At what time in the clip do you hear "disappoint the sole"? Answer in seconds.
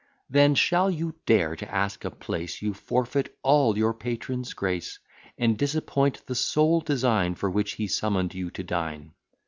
5.59-6.81